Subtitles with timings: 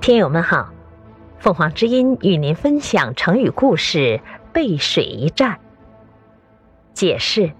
[0.00, 0.72] 听友们好，
[1.40, 5.60] 凤凰之音与您分享成语故事“背水一战”。
[6.94, 7.52] 解释：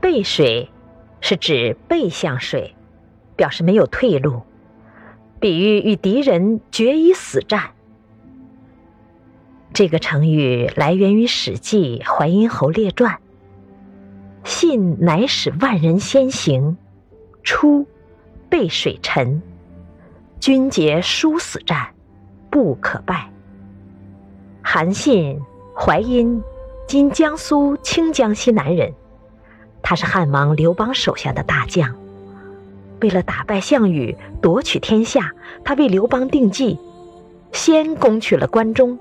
[0.00, 0.70] 背水
[1.20, 2.74] 是指背向水，
[3.36, 4.40] 表示没有退路，
[5.38, 7.72] 比喻与敌人决一死战。
[9.74, 13.16] 这个成语来源于《史记·淮阴侯列传》
[14.48, 16.78] ：“信乃使万人先行，
[17.42, 17.86] 出
[18.48, 19.42] 背水沉。”
[20.40, 21.88] 军节殊死战，
[22.50, 23.30] 不可败。
[24.62, 25.38] 韩信，
[25.76, 26.42] 淮阴
[26.88, 28.94] （今江苏清江西南人），
[29.82, 31.94] 他是汉王刘邦手下的大将。
[33.02, 35.30] 为了打败项羽，夺取天下，
[35.62, 36.78] 他为刘邦定计，
[37.52, 38.98] 先攻取了关中，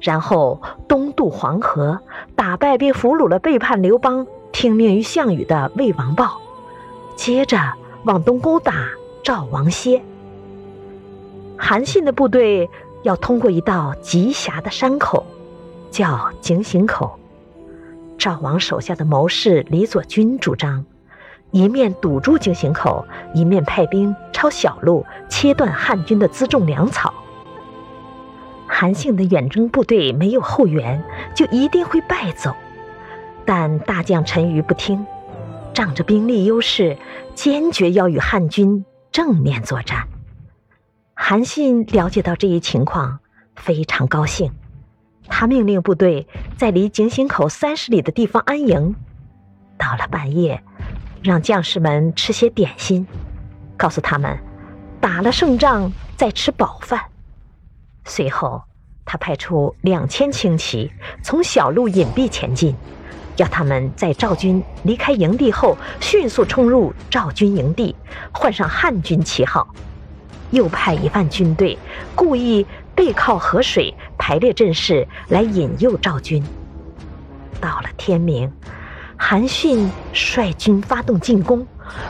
[0.00, 1.98] 然后东渡黄河，
[2.36, 6.40] 打败并俘虏了背叛刘邦、听命于项羽的魏王豹，
[7.16, 7.58] 接着
[8.04, 8.72] 往东攻打
[9.24, 10.00] 赵王歇。
[11.68, 12.70] 韩信的部队
[13.02, 15.26] 要通过一道极狭的山口，
[15.90, 17.18] 叫井陉口。
[18.16, 20.84] 赵王手下的谋士李左军主张，
[21.50, 27.12] 一面堵住井陉口，一面派兵抄小路，切断汉军的辎重粮草。
[28.68, 31.02] 韩信的远征部队没有后援，
[31.34, 32.54] 就一定会败走。
[33.44, 35.04] 但大将陈馀不听，
[35.74, 36.96] 仗着兵力优势，
[37.34, 40.06] 坚决要与汉军正面作战。
[41.18, 43.18] 韩信了解到这一情况，
[43.56, 44.52] 非常高兴。
[45.26, 46.28] 他命令部队
[46.58, 48.94] 在离井陉口三十里的地方安营。
[49.78, 50.62] 到了半夜，
[51.22, 53.06] 让将士们吃些点心，
[53.78, 54.38] 告诉他们
[55.00, 57.00] 打了胜仗再吃饱饭。
[58.04, 58.62] 随后，
[59.06, 62.76] 他派出两千轻骑从小路隐蔽前进，
[63.38, 67.96] 要他们在赵军离开营地后迅速冲入赵军营地，
[68.32, 69.66] 换上汉军旗号。
[70.50, 71.76] 又派一万军队，
[72.14, 76.42] 故意背靠河水排列阵势来引诱赵军。
[77.60, 78.52] 到了天明，
[79.16, 81.66] 韩信率军发动进攻，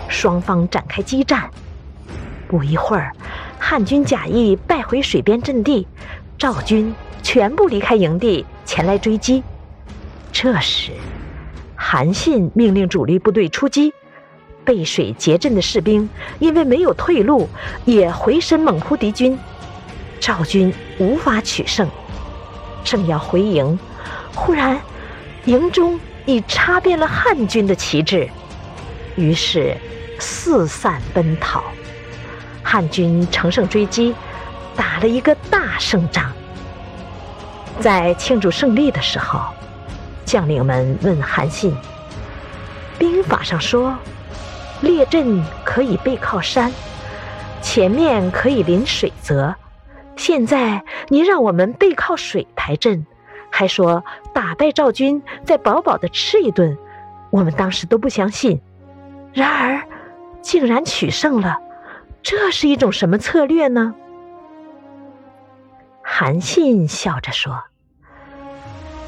[0.09, 1.51] 双方展开激战。
[2.49, 3.13] 不一会儿，
[3.59, 5.87] 汉军假意败回水边阵地，
[6.39, 9.43] 赵军全部离开营地前来追击。
[10.31, 10.93] 这时，
[11.75, 13.93] 韩信命令主力部队出击。
[14.67, 16.11] 背水结阵的士兵
[16.41, 17.49] 因为没有退路，
[17.85, 19.39] 也回身猛扑敌军，
[20.19, 21.89] 赵军无法取胜。
[22.85, 23.79] 正要回营，
[24.35, 24.79] 忽然
[25.45, 28.29] 营中已插遍了汉军的旗帜，
[29.15, 29.77] 于是
[30.19, 31.63] 四散奔逃。
[32.63, 34.13] 汉军乘胜追击，
[34.75, 36.33] 打了一个大胜仗。
[37.79, 39.41] 在庆祝胜利的时候，
[40.25, 41.73] 将领们问韩信
[42.99, 43.97] ：“兵法上说。”
[44.81, 46.73] 列阵可以背靠山，
[47.63, 49.55] 前面可以临水泽。
[50.17, 53.07] 现在您让我们背靠水排阵，
[53.51, 56.77] 还说打败赵军再饱饱的吃一顿，
[57.31, 58.61] 我们当时都不相信。
[59.33, 59.83] 然而，
[60.41, 61.59] 竟然取胜了，
[62.23, 63.95] 这是一种什么策略呢？
[66.03, 67.65] 韩信笑着说：“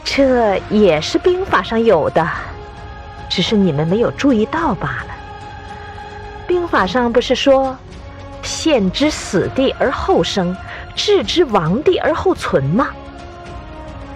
[0.05, 2.29] 这也是兵法上有的，
[3.31, 5.15] 只是你们没有注意到罢了。”
[6.49, 7.77] 兵法上不是说
[8.43, 10.57] “陷之死地而后生，
[10.97, 12.89] 置之亡地而后存”吗？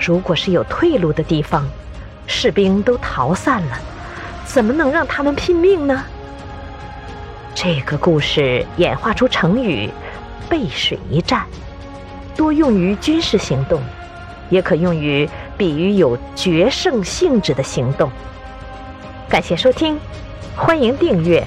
[0.01, 1.69] 如果是有退路的地方，
[2.27, 3.79] 士兵都逃散了，
[4.47, 6.03] 怎么能让他们拼命呢？
[7.55, 9.91] 这个故事演化出成语
[10.49, 11.45] “背水一战”，
[12.35, 13.79] 多用于军事行动，
[14.49, 15.29] 也可用于
[15.59, 18.11] 比喻有决胜性质的行动。
[19.29, 20.01] 感谢收听，
[20.57, 21.47] 欢迎订阅。